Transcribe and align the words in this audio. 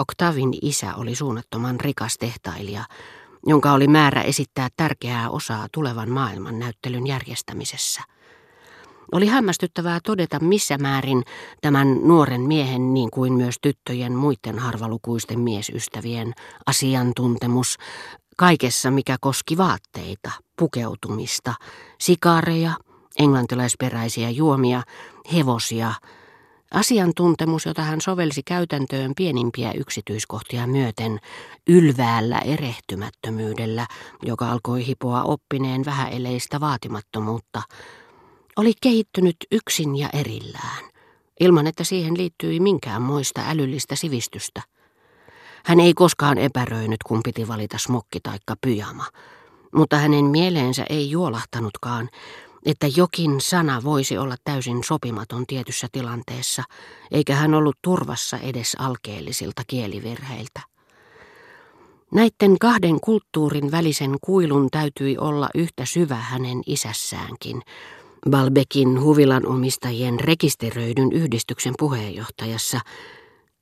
Octavin 0.00 0.54
isä 0.62 0.94
oli 0.94 1.14
suunnattoman 1.14 1.80
rikas 1.80 2.16
tehtailija, 2.18 2.84
jonka 3.46 3.72
oli 3.72 3.88
määrä 3.88 4.22
esittää 4.22 4.68
tärkeää 4.76 5.30
osaa 5.30 5.66
tulevan 5.72 6.10
maailman 6.10 6.58
näyttelyn 6.58 7.06
järjestämisessä. 7.06 8.02
Oli 9.12 9.26
hämmästyttävää 9.26 10.00
todeta, 10.04 10.40
missä 10.40 10.78
määrin 10.78 11.22
tämän 11.60 11.98
nuoren 12.02 12.40
miehen, 12.40 12.94
niin 12.94 13.10
kuin 13.10 13.32
myös 13.32 13.54
tyttöjen 13.62 14.12
muiden 14.12 14.58
harvalukuisten 14.58 15.40
miesystävien, 15.40 16.32
asiantuntemus 16.66 17.76
kaikessa, 18.36 18.90
mikä 18.90 19.16
koski 19.20 19.56
vaatteita, 19.56 20.30
pukeutumista, 20.58 21.54
sikareja, 22.00 22.72
englantilaisperäisiä 23.18 24.30
juomia, 24.30 24.82
hevosia, 25.34 25.92
asiantuntemus, 26.74 27.66
jota 27.66 27.82
hän 27.82 28.00
sovelsi 28.00 28.42
käytäntöön 28.42 29.12
pienimpiä 29.16 29.72
yksityiskohtia 29.72 30.66
myöten, 30.66 31.18
ylväällä 31.66 32.38
erehtymättömyydellä, 32.38 33.86
joka 34.22 34.50
alkoi 34.50 34.86
hipoa 34.86 35.22
oppineen 35.22 35.84
vähäeleistä 35.84 36.60
vaatimattomuutta, 36.60 37.62
oli 38.56 38.72
kehittynyt 38.82 39.36
yksin 39.52 39.96
ja 39.96 40.08
erillään, 40.12 40.84
ilman 41.40 41.66
että 41.66 41.84
siihen 41.84 42.16
liittyi 42.18 42.60
minkään 42.60 43.02
moista 43.02 43.42
älyllistä 43.48 43.96
sivistystä. 43.96 44.62
Hän 45.64 45.80
ei 45.80 45.94
koskaan 45.94 46.38
epäröinyt, 46.38 47.02
kun 47.06 47.20
piti 47.24 47.48
valita 47.48 47.78
smokki 47.78 48.20
taikka 48.22 48.54
pyjama, 48.60 49.04
mutta 49.74 49.96
hänen 49.96 50.24
mieleensä 50.24 50.84
ei 50.90 51.10
juolahtanutkaan, 51.10 52.08
että 52.66 52.86
jokin 52.96 53.40
sana 53.40 53.82
voisi 53.84 54.18
olla 54.18 54.36
täysin 54.44 54.84
sopimaton 54.84 55.46
tietyssä 55.46 55.88
tilanteessa, 55.92 56.62
eikä 57.10 57.34
hän 57.34 57.54
ollut 57.54 57.76
turvassa 57.82 58.38
edes 58.38 58.76
alkeellisilta 58.78 59.62
kielivirheiltä. 59.66 60.60
Näiden 62.12 62.58
kahden 62.60 63.00
kulttuurin 63.00 63.70
välisen 63.70 64.16
kuilun 64.20 64.68
täytyi 64.70 65.18
olla 65.18 65.48
yhtä 65.54 65.84
syvä 65.84 66.14
hänen 66.14 66.62
isässäänkin, 66.66 67.62
Balbekin 68.30 69.00
huvilan 69.00 69.46
omistajien 69.46 70.20
rekisteröidyn 70.20 71.12
yhdistyksen 71.12 71.74
puheenjohtajassa, 71.78 72.80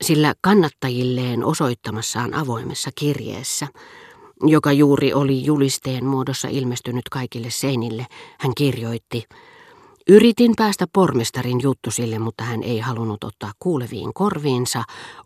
sillä 0.03 0.33
kannattajilleen 0.41 1.43
osoittamassaan 1.43 2.33
avoimessa 2.33 2.89
kirjeessä, 2.95 3.67
joka 4.41 4.71
juuri 4.71 5.13
oli 5.13 5.45
julisteen 5.45 6.05
muodossa 6.05 6.47
ilmestynyt 6.47 7.09
kaikille 7.09 7.49
seinille, 7.49 8.05
hän 8.39 8.51
kirjoitti, 8.57 9.23
Yritin 10.09 10.53
päästä 10.57 10.85
pormestarin 10.93 11.61
juttusille, 11.63 12.19
mutta 12.19 12.43
hän 12.43 12.63
ei 12.63 12.79
halunnut 12.79 13.23
ottaa 13.23 13.51
kuuleviin 13.59 14.13
korviinsa 14.13 14.83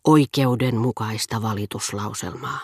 oikeudenmukaista 0.08 1.42
valituslauselmaa. 1.42 2.60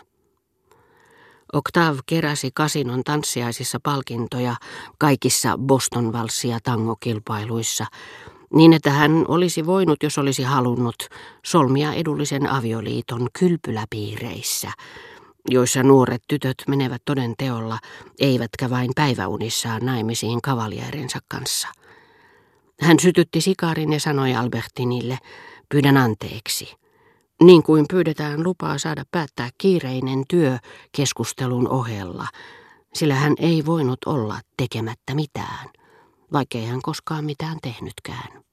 Octave 1.54 2.00
keräsi 2.06 2.50
kasinon 2.54 3.04
tanssiaisissa 3.04 3.80
palkintoja 3.84 4.56
kaikissa 4.98 5.58
Boston 5.58 6.14
valssia 6.14 6.60
tangokilpailuissa, 6.64 7.86
niin 8.54 8.74
että 8.74 8.90
hän 8.90 9.26
olisi 9.28 9.66
voinut, 9.66 10.04
jos 10.04 10.18
olisi 10.18 10.44
halunnut, 10.44 10.96
solmia 11.46 11.94
edullisen 11.94 12.50
avioliiton 12.50 13.28
kylpyläpiireissä, 13.40 14.72
joissa 15.50 15.84
nuoret 15.84 16.22
tytöt 16.28 16.56
menevät 16.68 17.02
toden 17.06 17.34
teolla, 17.38 17.80
eivätkä 18.20 18.70
vain 18.70 18.92
päiväunissaan 18.96 19.86
naimisiin 19.86 20.42
kavaljäärinsä 20.42 21.20
kanssa. 21.28 21.68
Hän 22.82 23.00
sytytti 23.00 23.42
sikarin 23.42 23.94
ja 23.94 24.00
sanoi 24.00 24.36
Albertinille, 24.36 25.18
pyydän 25.70 25.98
anteeksi 25.98 26.76
niin 27.42 27.64
kuin 27.64 27.86
pyydetään 27.90 28.44
lupaa 28.44 28.78
saada 28.78 29.04
päättää 29.12 29.50
kiireinen 29.58 30.24
työ 30.30 30.58
keskustelun 30.92 31.68
ohella, 31.68 32.28
sillä 32.94 33.16
hän 33.16 33.34
ei 33.40 33.66
voinut 33.66 34.00
olla 34.06 34.40
tekemättä 34.58 35.16
mitään, 35.16 35.70
vaikkei 36.34 36.66
hän 36.66 36.82
koskaan 36.82 37.26
mitään 37.26 37.58
tehnytkään. 37.62 38.45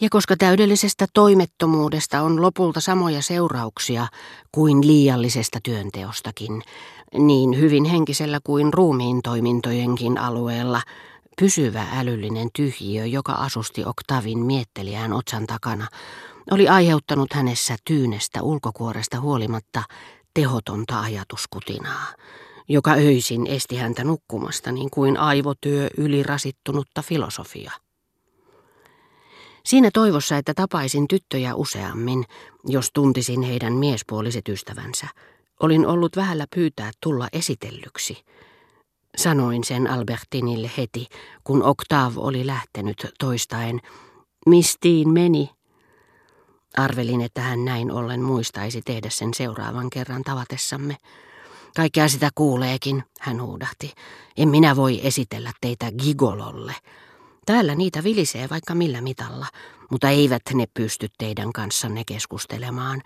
Ja 0.00 0.08
koska 0.10 0.36
täydellisestä 0.36 1.06
toimettomuudesta 1.14 2.22
on 2.22 2.42
lopulta 2.42 2.80
samoja 2.80 3.22
seurauksia 3.22 4.06
kuin 4.52 4.86
liiallisesta 4.86 5.58
työnteostakin, 5.62 6.62
niin 7.18 7.58
hyvin 7.58 7.84
henkisellä 7.84 8.40
kuin 8.44 8.72
ruumiin 8.72 9.22
toimintojenkin 9.22 10.18
alueella 10.18 10.82
pysyvä 11.40 11.86
älyllinen 11.96 12.48
tyhjiö, 12.56 13.06
joka 13.06 13.32
asusti 13.32 13.84
Oktavin 13.84 14.38
miettelijään 14.38 15.12
otsan 15.12 15.46
takana, 15.46 15.86
oli 16.50 16.68
aiheuttanut 16.68 17.32
hänessä 17.32 17.76
tyynestä 17.84 18.42
ulkokuoresta 18.42 19.20
huolimatta 19.20 19.82
tehotonta 20.34 21.00
ajatuskutinaa, 21.00 22.06
joka 22.68 22.92
öisin 22.92 23.46
esti 23.46 23.76
häntä 23.76 24.04
nukkumasta 24.04 24.72
niin 24.72 24.90
kuin 24.90 25.16
aivotyö 25.16 25.88
ylirasittunutta 25.96 27.02
filosofia. 27.02 27.72
Siinä 29.68 29.90
toivossa, 29.94 30.36
että 30.36 30.54
tapaisin 30.54 31.08
tyttöjä 31.08 31.54
useammin, 31.54 32.24
jos 32.64 32.90
tuntisin 32.94 33.42
heidän 33.42 33.72
miespuoliset 33.72 34.48
ystävänsä, 34.48 35.06
olin 35.60 35.86
ollut 35.86 36.16
vähällä 36.16 36.46
pyytää 36.54 36.90
tulla 37.02 37.28
esitellyksi. 37.32 38.24
Sanoin 39.16 39.64
sen 39.64 39.90
Albertinille 39.90 40.70
heti, 40.76 41.06
kun 41.44 41.62
Octave 41.62 42.14
oli 42.16 42.46
lähtenyt 42.46 43.06
toistaen. 43.18 43.80
Mistiin 44.46 45.08
meni, 45.08 45.50
Arvelin, 46.76 47.20
että 47.20 47.40
hän 47.40 47.64
näin 47.64 47.90
ollen 47.90 48.22
muistaisi 48.22 48.82
tehdä 48.82 49.10
sen 49.10 49.34
seuraavan 49.34 49.90
kerran 49.90 50.22
tavatessamme. 50.22 50.96
Kaikkea 51.76 52.08
sitä 52.08 52.30
kuuleekin, 52.34 53.04
hän 53.20 53.42
huudahti. 53.42 53.92
En 54.36 54.48
minä 54.48 54.76
voi 54.76 55.06
esitellä 55.06 55.52
teitä 55.60 55.92
gigololle. 55.92 56.74
Täällä 57.48 57.74
niitä 57.74 58.04
vilisee 58.04 58.48
vaikka 58.50 58.74
millä 58.74 59.00
mitalla, 59.00 59.46
mutta 59.90 60.08
eivät 60.08 60.42
ne 60.54 60.64
pysty 60.74 61.08
teidän 61.18 61.52
kanssanne 61.52 62.02
keskustelemaan. 62.06 63.02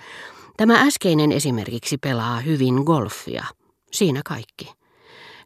Tämä 0.57 0.81
äskeinen 0.81 1.33
esimerkiksi 1.33 1.99
pelaa 1.99 2.41
hyvin 2.41 2.75
golfia. 2.75 3.45
Siinä 3.93 4.21
kaikki. 4.25 4.73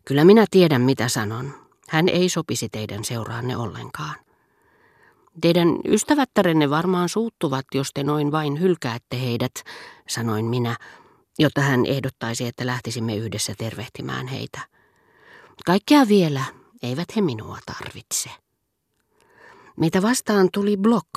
Kyllä 0.05 0.25
minä 0.25 0.45
tiedän 0.51 0.83
mitä 0.83 1.09
sanon. 1.09 1.55
Hän 1.89 2.09
ei 2.09 2.29
sopisi 2.29 2.69
teidän 2.69 3.05
seuraanne 3.05 3.57
ollenkaan. 3.57 4.15
Teidän 5.41 5.69
ystävättärenne 5.89 6.71
varmaan 6.71 7.09
suuttuvat, 7.09 7.67
jos 7.75 7.91
te 7.95 8.05
noin 8.05 8.33
vain 8.33 8.61
hylkäätte 8.61 9.21
heidät, 9.21 9.55
sanoin 10.09 10.45
minä, 10.45 10.77
jotta 11.39 11.61
hän 11.61 11.87
ehdottaisi, 11.87 12.47
että 12.47 12.67
lähtisimme 12.67 13.17
yhdessä 13.17 13.55
tervehtimään 13.59 14.27
heitä. 14.27 14.61
Kaikkea 15.67 16.09
vielä, 16.09 16.45
eivät 16.83 17.17
he 17.17 17.21
minua 17.21 17.59
tarvitse. 17.67 18.46
Meitä 19.77 20.03
vastaan 20.03 20.49
tuli 20.53 20.77
Block, 20.77 21.09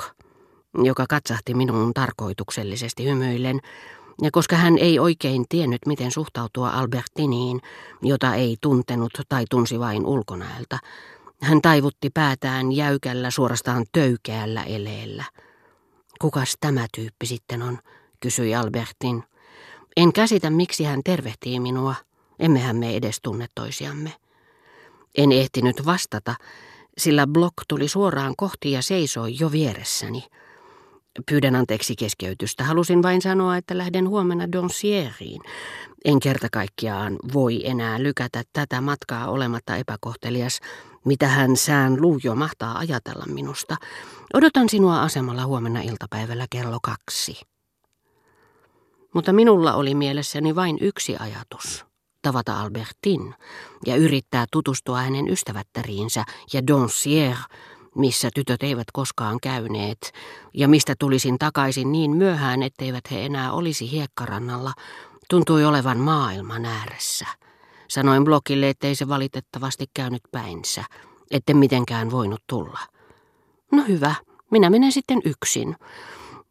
joka 0.84 1.04
katsahti 1.08 1.54
minuun 1.54 1.94
tarkoituksellisesti 1.94 3.04
hymyillen, 3.04 3.60
ja 4.22 4.30
koska 4.32 4.56
hän 4.56 4.78
ei 4.78 4.98
oikein 4.98 5.44
tiennyt, 5.48 5.86
miten 5.86 6.10
suhtautua 6.10 6.70
Albertiniin, 6.70 7.60
jota 8.02 8.34
ei 8.34 8.56
tuntenut 8.60 9.10
tai 9.28 9.44
tunsi 9.50 9.80
vain 9.80 10.06
ulkonäöltä, 10.06 10.78
hän 11.42 11.62
taivutti 11.62 12.10
päätään 12.14 12.72
jäykällä, 12.72 13.30
suorastaan 13.30 13.84
töykeällä 13.92 14.62
eleellä. 14.62 15.24
Kukas 16.20 16.56
tämä 16.60 16.86
tyyppi 16.96 17.26
sitten 17.26 17.62
on, 17.62 17.78
kysyi 18.20 18.54
Albertin. 18.54 19.24
En 19.96 20.12
käsitä, 20.12 20.50
miksi 20.50 20.84
hän 20.84 21.00
tervehtii 21.04 21.60
minua. 21.60 21.94
Emmehän 22.38 22.76
me 22.76 22.96
edes 22.96 23.20
tunne 23.22 23.46
toisiamme. 23.54 24.12
En 25.14 25.32
ehtinyt 25.32 25.86
vastata, 25.86 26.34
sillä 26.98 27.26
Block 27.26 27.54
tuli 27.68 27.88
suoraan 27.88 28.34
kohti 28.36 28.72
ja 28.72 28.82
seisoi 28.82 29.36
jo 29.40 29.52
vieressäni. 29.52 30.24
Pyydän 31.26 31.56
anteeksi 31.56 31.96
keskeytystä. 31.96 32.64
Halusin 32.64 33.02
vain 33.02 33.22
sanoa, 33.22 33.56
että 33.56 33.78
lähden 33.78 34.08
huomenna 34.08 34.52
Donsieriin. 34.52 35.42
En 36.04 36.20
kerta 36.20 36.48
kaikkiaan 36.52 37.16
voi 37.34 37.66
enää 37.66 38.02
lykätä 38.02 38.42
tätä 38.52 38.80
matkaa 38.80 39.30
olematta 39.30 39.76
epäkohtelias, 39.76 40.60
mitä 41.04 41.28
hän 41.28 41.56
sään 41.56 42.02
luujo 42.02 42.34
mahtaa 42.34 42.78
ajatella 42.78 43.24
minusta. 43.26 43.76
Odotan 44.34 44.68
sinua 44.68 45.02
asemalla 45.02 45.46
huomenna 45.46 45.80
iltapäivällä 45.80 46.46
kello 46.50 46.78
kaksi. 46.82 47.40
Mutta 49.14 49.32
minulla 49.32 49.74
oli 49.74 49.94
mielessäni 49.94 50.54
vain 50.54 50.78
yksi 50.80 51.16
ajatus. 51.16 51.89
Tavata 52.22 52.60
Albertin 52.60 53.34
ja 53.86 53.96
yrittää 53.96 54.46
tutustua 54.52 55.00
hänen 55.00 55.28
ystävättäriinsä 55.28 56.24
ja 56.52 56.66
Donsier, 56.66 57.36
missä 57.94 58.30
tytöt 58.34 58.62
eivät 58.62 58.86
koskaan 58.92 59.38
käyneet, 59.42 60.12
ja 60.54 60.68
mistä 60.68 60.94
tulisin 60.98 61.38
takaisin 61.38 61.92
niin 61.92 62.16
myöhään, 62.16 62.62
etteivät 62.62 63.10
he 63.10 63.24
enää 63.24 63.52
olisi 63.52 63.90
hiekkarannalla, 63.90 64.72
tuntui 65.30 65.64
olevan 65.64 65.98
maailman 65.98 66.64
ääressä. 66.64 67.26
Sanoin 67.88 68.24
blokille, 68.24 68.68
ettei 68.68 68.94
se 68.94 69.08
valitettavasti 69.08 69.86
käynyt 69.94 70.22
päinsä, 70.32 70.84
etten 71.30 71.56
mitenkään 71.56 72.10
voinut 72.10 72.42
tulla. 72.46 72.78
No 73.72 73.84
hyvä, 73.88 74.14
minä 74.50 74.70
menen 74.70 74.92
sitten 74.92 75.20
yksin. 75.24 75.76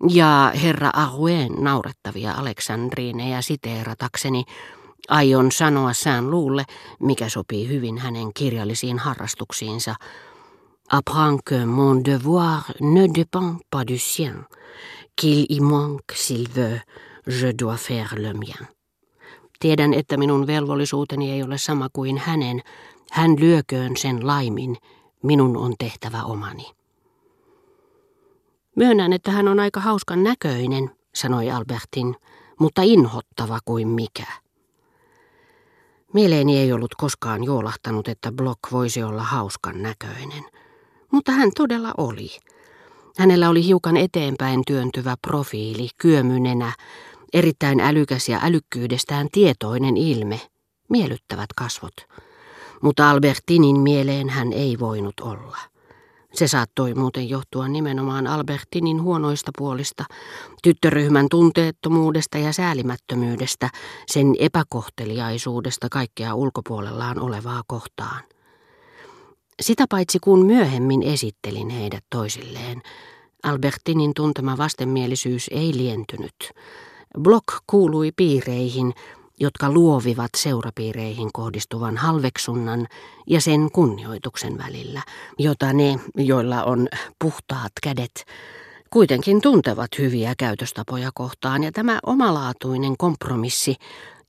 Ja 0.10 0.52
herra 0.64 0.90
Ahuen 0.94 1.52
naurettavia 1.60 2.34
Aleksandriineja 2.34 3.42
siteeratakseni, 3.42 4.44
aion 5.08 5.52
sanoa 5.52 5.94
sään 5.94 6.32
luulle, 6.32 6.66
mikä 7.00 7.30
sopii 7.30 7.70
hyvin 7.70 7.98
hänen 7.98 8.34
kirjallisiin 8.34 9.00
harrastuksiinsa. 9.00 9.96
Apprends 10.92 11.42
que 11.52 11.66
mon 11.66 12.06
devoir 12.06 12.62
ne 12.82 13.08
dépend 13.08 13.60
pas 13.72 13.88
du 13.88 13.98
sien, 13.98 14.46
qu'il 15.22 15.46
y 15.50 15.60
manque 15.60 16.16
s'il 16.16 16.48
veut, 16.56 16.82
je 17.28 17.54
dois 17.64 17.88
faire 17.88 18.22
le 18.22 18.34
mien. 18.34 18.68
Tiedän, 19.60 19.94
että 19.94 20.18
minun 20.18 20.48
velvollisuuteni 20.48 21.32
ei 21.32 21.44
ole 21.44 21.58
sama 21.58 21.88
kuin 21.94 22.18
hänen. 22.18 22.62
Hän 23.12 23.40
lyököön 23.40 23.98
sen 23.98 24.28
laimin, 24.28 24.78
minun 25.24 25.58
on 25.58 25.74
tehtävä 25.80 26.24
omani. 26.24 26.66
Myönnän, 28.76 29.14
että 29.14 29.32
hän 29.32 29.48
on 29.48 29.60
aika 29.60 29.80
hauskan 29.80 30.24
näköinen, 30.24 30.92
sanoi 31.16 31.52
Albertin, 31.52 32.16
mutta 32.60 32.82
inhottava 32.82 33.60
kuin 33.66 33.88
mikä. 33.88 34.26
Mieleeni 36.14 36.58
ei 36.58 36.74
ollut 36.74 36.96
koskaan 36.96 37.44
juolahtanut, 37.44 38.08
että 38.08 38.32
Block 38.32 38.60
voisi 38.72 39.04
olla 39.04 39.24
hauskan 39.24 39.82
näköinen. 39.82 40.44
Mutta 41.12 41.32
hän 41.32 41.52
todella 41.56 41.94
oli. 41.98 42.30
Hänellä 43.18 43.50
oli 43.50 43.66
hiukan 43.66 43.98
eteenpäin 43.98 44.62
työntyvä 44.68 45.16
profiili, 45.22 45.90
kyömynenä, 45.98 46.74
erittäin 47.34 47.80
älykäs 47.80 48.30
ja 48.30 48.40
älykkyydestään 48.44 49.28
tietoinen 49.32 49.98
ilme, 49.98 50.42
miellyttävät 50.90 51.54
kasvot. 51.56 51.94
Mutta 52.82 53.10
Albertinin 53.10 53.80
mieleen 53.80 54.30
hän 54.30 54.54
ei 54.54 54.80
voinut 54.80 55.20
olla. 55.20 55.58
Se 56.34 56.48
saattoi 56.48 56.94
muuten 56.94 57.30
johtua 57.30 57.68
nimenomaan 57.68 58.28
Albertinin 58.28 59.02
huonoista 59.02 59.52
puolista, 59.58 60.06
tyttöryhmän 60.64 61.28
tunteettomuudesta 61.32 62.38
ja 62.38 62.54
säälimättömyydestä, 62.54 63.70
sen 64.08 64.36
epäkohteliaisuudesta 64.40 65.88
kaikkea 65.92 66.36
ulkopuolellaan 66.36 67.20
olevaa 67.20 67.62
kohtaan. 67.68 68.24
Sitä 69.62 69.86
paitsi 69.90 70.20
kun 70.20 70.46
myöhemmin 70.46 71.04
esittelin 71.04 71.70
heidät 71.70 72.04
toisilleen, 72.10 72.82
Albertinin 73.44 74.14
tuntema 74.14 74.58
vastenmielisyys 74.58 75.48
ei 75.52 75.78
lientynyt. 75.78 76.36
Block 77.20 77.46
kuului 77.68 78.12
piireihin, 78.16 78.94
jotka 79.40 79.72
luovivat 79.72 80.30
seurapiireihin 80.38 81.30
kohdistuvan 81.34 81.98
halveksunnan 81.98 82.88
ja 83.28 83.42
sen 83.42 83.72
kunnioituksen 83.72 84.58
välillä, 84.58 85.02
jota 85.40 85.74
ne, 85.74 86.00
joilla 86.18 86.64
on 86.64 86.88
puhtaat 87.20 87.72
kädet, 87.84 88.26
kuitenkin 88.90 89.42
tuntevat 89.42 89.98
hyviä 89.98 90.34
käytöstapoja 90.38 91.10
kohtaan, 91.14 91.64
ja 91.64 91.72
tämä 91.72 92.00
omalaatuinen 92.06 92.98
kompromissi 92.98 93.76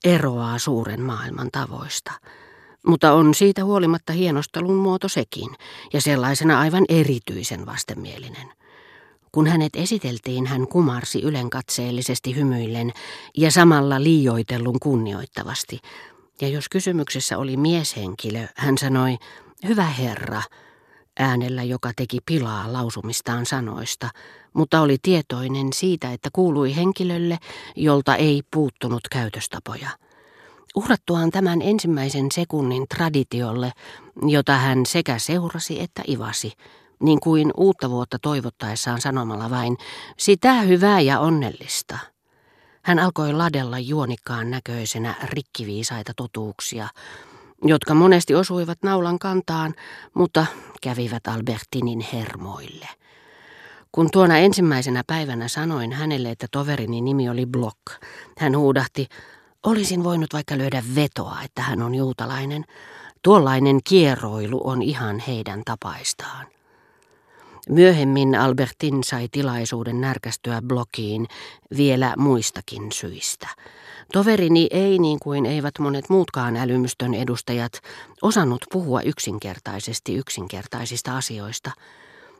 eroaa 0.03 0.59
suuren 0.59 1.01
maailman 1.01 1.49
tavoista. 1.51 2.11
Mutta 2.87 3.13
on 3.13 3.33
siitä 3.33 3.65
huolimatta 3.65 4.13
hienostelun 4.13 4.75
muoto 4.75 5.09
sekin, 5.09 5.49
ja 5.93 6.01
sellaisena 6.01 6.59
aivan 6.59 6.85
erityisen 6.89 7.65
vastenmielinen. 7.65 8.60
Kun 9.31 9.47
hänet 9.47 9.75
esiteltiin, 9.75 10.45
hän 10.45 10.67
kumarsi 10.67 11.21
ylenkatseellisesti 11.21 12.35
hymyillen 12.35 12.91
ja 13.37 13.51
samalla 13.51 14.03
liioitellun 14.03 14.79
kunnioittavasti. 14.81 15.79
Ja 16.41 16.47
jos 16.47 16.69
kysymyksessä 16.69 17.37
oli 17.37 17.57
mieshenkilö, 17.57 18.47
hän 18.55 18.77
sanoi, 18.77 19.17
hyvä 19.67 19.85
herra, 19.85 20.41
äänellä, 21.19 21.63
joka 21.63 21.91
teki 21.95 22.17
pilaa 22.25 22.73
lausumistaan 22.73 23.45
sanoista, 23.45 24.09
mutta 24.53 24.81
oli 24.81 24.97
tietoinen 25.01 25.73
siitä, 25.73 26.11
että 26.11 26.29
kuului 26.33 26.75
henkilölle, 26.75 27.37
jolta 27.75 28.15
ei 28.15 28.41
puuttunut 28.53 29.07
käytöstapoja. 29.11 29.89
Uhrattuaan 30.75 31.31
tämän 31.31 31.61
ensimmäisen 31.61 32.27
sekunnin 32.33 32.85
traditiolle, 32.95 33.71
jota 34.27 34.57
hän 34.57 34.85
sekä 34.85 35.19
seurasi 35.19 35.81
että 35.81 36.03
ivasi, 36.07 36.51
niin 37.01 37.19
kuin 37.19 37.51
uutta 37.57 37.89
vuotta 37.89 38.17
toivottaessaan 38.21 39.01
sanomalla 39.01 39.49
vain, 39.49 39.77
sitä 40.17 40.61
hyvää 40.61 40.99
ja 40.99 41.19
onnellista. 41.19 41.97
Hän 42.83 42.99
alkoi 42.99 43.33
ladella 43.33 43.79
juonikkaan 43.79 44.51
näköisenä 44.51 45.15
rikkiviisaita 45.23 46.13
totuuksia, 46.15 46.87
jotka 47.65 47.93
monesti 47.93 48.35
osuivat 48.35 48.77
naulan 48.83 49.19
kantaan, 49.19 49.73
mutta 50.13 50.45
kävivät 50.81 51.27
Albertinin 51.27 52.05
hermoille. 52.13 52.87
Kun 53.91 54.09
tuona 54.11 54.37
ensimmäisenä 54.37 55.03
päivänä 55.07 55.47
sanoin 55.47 55.91
hänelle, 55.91 56.29
että 56.31 56.47
toverini 56.51 57.01
nimi 57.01 57.29
oli 57.29 57.45
Block, 57.45 57.77
hän 58.37 58.57
huudahti, 58.57 59.07
olisin 59.65 60.03
voinut 60.03 60.33
vaikka 60.33 60.57
lyödä 60.57 60.83
vetoa, 60.95 61.37
että 61.45 61.61
hän 61.61 61.81
on 61.81 61.95
juutalainen. 61.95 62.65
Tuollainen 63.21 63.79
kierroilu 63.83 64.61
on 64.63 64.81
ihan 64.81 65.19
heidän 65.19 65.61
tapaistaan. 65.65 66.47
Myöhemmin 67.69 68.35
Albertin 68.35 69.03
sai 69.03 69.27
tilaisuuden 69.31 70.01
närkästyä 70.01 70.61
blokiin 70.61 71.27
vielä 71.77 72.13
muistakin 72.17 72.91
syistä. 72.91 73.47
Toverini 74.13 74.67
ei, 74.71 74.99
niin 74.99 75.19
kuin 75.19 75.45
eivät 75.45 75.79
monet 75.79 76.09
muutkaan 76.09 76.57
älymystön 76.57 77.13
edustajat, 77.13 77.73
osannut 78.21 78.65
puhua 78.71 79.01
yksinkertaisesti 79.01 80.15
yksinkertaisista 80.15 81.17
asioista. 81.17 81.71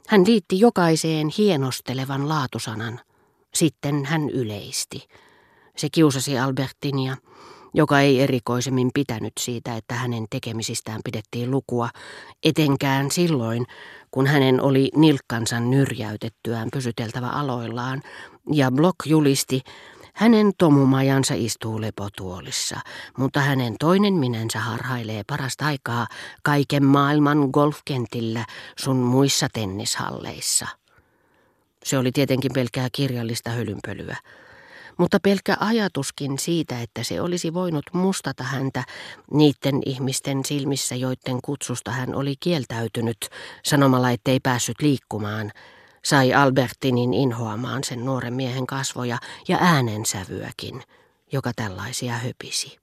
Hän 0.08 0.26
liitti 0.28 0.60
jokaiseen 0.60 1.28
hienostelevan 1.38 2.30
laatusanan. 2.30 3.00
Sitten 3.54 4.06
hän 4.06 4.30
yleisti. 4.30 5.08
Se 5.78 5.88
kiusasi 5.92 6.40
Albertinia, 6.40 7.18
joka 7.74 8.00
ei 8.00 8.22
erikoisemmin 8.22 8.90
pitänyt 8.94 9.34
siitä, 9.40 9.78
että 9.78 9.96
hänen 9.96 10.26
tekemisistään 10.30 11.02
pidettiin 11.04 11.52
lukua, 11.52 11.90
etenkään 12.44 13.12
silloin, 13.12 13.66
kun 14.12 14.28
hänen 14.28 14.62
oli 14.62 14.90
nilkkansa 14.96 15.60
nyrjäytettyään 15.60 16.70
pysyteltävä 16.74 17.28
aloillaan, 17.28 18.02
ja 18.54 18.72
Block 18.72 18.96
julisti, 19.06 19.62
hänen 20.14 20.52
tomumajansa 20.58 21.34
istuu 21.38 21.82
lepotuolissa, 21.82 22.80
mutta 23.18 23.40
hänen 23.40 23.76
toinen 23.80 24.14
minensä 24.14 24.60
harhailee 24.60 25.24
parasta 25.28 25.66
aikaa 25.66 26.08
kaiken 26.44 26.86
maailman 26.86 27.50
golfkentillä 27.54 28.46
sun 28.80 28.98
muissa 28.98 29.48
tennishalleissa. 29.54 30.68
Se 31.84 31.98
oli 31.98 32.12
tietenkin 32.12 32.52
pelkää 32.54 32.88
kirjallista 32.92 33.50
hölynpölyä 33.50 34.18
mutta 35.02 35.20
pelkkä 35.20 35.58
ajatuskin 35.60 36.40
siitä, 36.40 36.82
että 36.82 37.04
se 37.04 37.22
olisi 37.22 37.54
voinut 37.54 37.86
mustata 37.94 38.44
häntä 38.44 38.84
niiden 39.34 39.82
ihmisten 39.86 40.46
silmissä, 40.46 40.96
joiden 40.96 41.40
kutsusta 41.44 41.92
hän 41.92 42.16
oli 42.16 42.36
kieltäytynyt, 42.40 43.18
sanomalla 43.66 44.12
ettei 44.12 44.40
päässyt 44.40 44.82
liikkumaan, 44.82 45.52
sai 46.06 46.34
Albertinin 46.34 47.14
inhoamaan 47.14 47.84
sen 47.84 48.06
nuoren 48.06 48.34
miehen 48.34 48.68
kasvoja 48.68 49.18
ja 49.48 49.58
äänensävyäkin, 49.62 50.84
joka 51.32 51.52
tällaisia 51.56 52.14
höpisi. 52.14 52.81